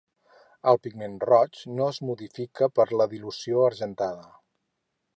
[0.71, 4.29] El pigment roig no es modifica per la dilució argentada.